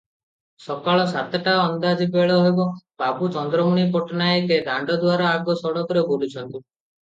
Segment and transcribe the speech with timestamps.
[0.67, 2.67] ସକାଳ ସାତଟା ଅନ୍ଦାଜ ବେଳ ହେବ,
[3.03, 6.53] ବାବୁ ଚନ୍ଦ୍ରମଣି ପଟ୍ଟାନାୟକେ ଦାଣ୍ଡଦୁଆର ଆଗ ସଡ଼କରେ ବୁଲୁଛନ୍ତି।